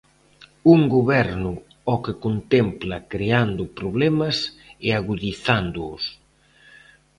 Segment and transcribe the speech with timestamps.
[0.73, 1.53] Un Goberno
[1.89, 4.37] ao que contempla creando problemas
[4.87, 6.03] e agudizándoos.